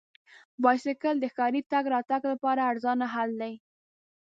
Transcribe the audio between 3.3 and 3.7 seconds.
دی.